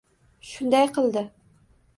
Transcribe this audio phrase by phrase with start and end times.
[0.51, 1.25] shunday qildi.